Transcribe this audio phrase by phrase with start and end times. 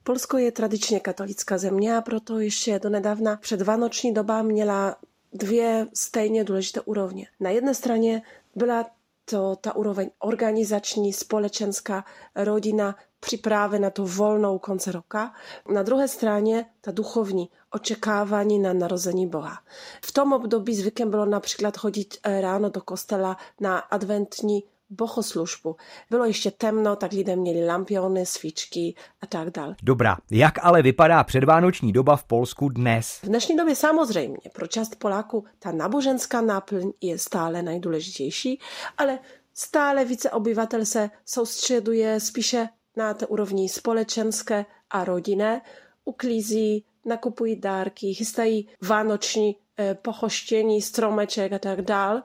[0.00, 4.96] Polsko je tradične katolická zemňa, proto ešte donedávna před Vánoční doba měla
[5.32, 7.26] dwie stejnie důležité úrovně.
[7.40, 8.22] Na jednej stronie
[8.56, 8.86] była
[9.24, 15.32] to ta úroveň organizační, společenská, rodzina, przyprawy na to wolną końce roka.
[15.68, 19.58] Na drugiej stronie ta duchowni, oczekiwani na narodzenie Boga.
[20.02, 25.76] W tym obdobie zwykłem było na przykład chodzić eh, rano do kostela na adwentni bohoslužbu.
[26.10, 29.76] Bylo ještě temno, tak lidé měli lampiony, svíčky a tak dále.
[29.82, 33.18] Dobrá, jak ale vypadá předvánoční doba v Polsku dnes?
[33.22, 38.60] V dnešní době samozřejmě pro část Poláků ta náboženská náplň je stále nejdůležitější,
[38.98, 39.18] ale
[39.54, 45.60] stále více obyvatel se soustředuje spíše na té úrovni společenské a rodinné,
[46.04, 52.22] uklízí, nakupují dárky, chystají vánoční eh, pochoštění, stromeček a tak dále.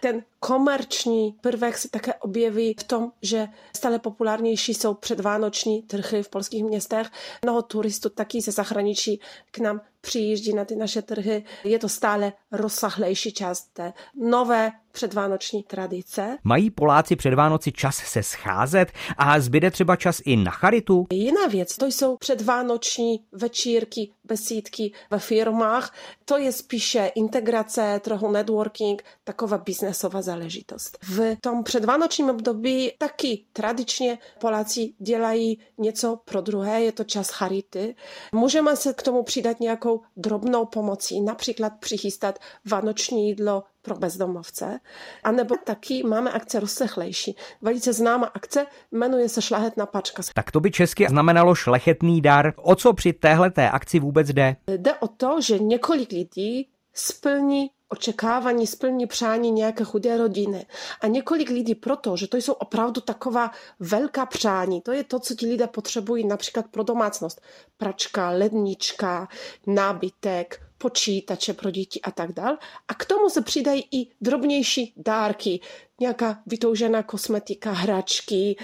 [0.00, 6.28] Ten komerční prvek se také objeví v tom, že stále populárnější jsou předvánoční trhy v
[6.28, 7.10] polských městech.
[7.42, 11.44] Mnoho turistů taky ze zahraničí k nám přijíždí na ty naše trhy.
[11.64, 16.38] Je to stále rozsahlejší část té nové předvánoční tradice.
[16.44, 21.06] Mají Poláci před Vánoci čas se scházet a zbyde třeba čas i na charitu?
[21.12, 25.94] Jiná věc, to jsou předvánoční večírky, besídky ve firmách.
[26.24, 30.98] To je spíše integrace, trochu networking, taková biznesová záležitost.
[31.02, 37.94] V tom předvánočním období taky tradičně Poláci dělají něco pro druhé, je to čas charity.
[38.32, 42.38] Můžeme se k tomu přidat nějakou drobnou pomocí, například přichystat
[42.70, 44.80] vánoční jídlo pro bezdomovce,
[45.24, 47.36] anebo taky máme akce rozsechlejší.
[47.62, 50.22] Velice známá akce jmenuje se Šlahetná pačka.
[50.34, 52.52] Tak to by česky znamenalo šlechetný dar.
[52.56, 54.56] O co při téhleté akci vůbec jde?
[54.66, 60.66] Jde o to, že několik lidí splní očekávání, splní přání nějaké chudé rodiny.
[61.00, 65.34] A několik lidí proto, že to jsou opravdu taková velká přání, to je to, co
[65.34, 67.40] ti lidé potřebují například pro domácnost.
[67.76, 69.28] Pračka, lednička,
[69.66, 72.58] nábytek, počítače pro děti a tak dál.
[72.88, 75.60] A k tomu se přidají i drobnější dárky,
[76.00, 78.56] nějaká vytoužená kosmetika, hračky,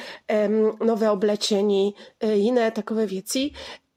[0.85, 3.51] nové oblečení, e, jiné takové věci.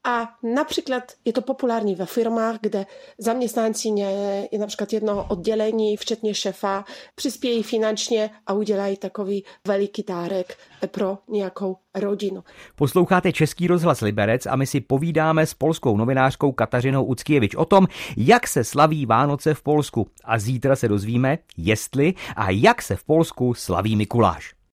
[0.08, 2.86] A například je to populární ve firmách, kde
[3.18, 6.84] zaměstnanci je, například jedno oddělení, včetně šefa,
[7.14, 10.58] přispějí finančně a udělají takový veliký dárek
[10.90, 12.44] pro nějakou rodinu.
[12.76, 17.86] Posloucháte Český rozhlas Liberec a my si povídáme s polskou novinářkou Katařinou Uckievič o tom,
[18.16, 20.06] jak se slaví Vánoce v Polsku.
[20.24, 24.55] A zítra se dozvíme, jestli a jak se v Polsku slaví Mikuláš.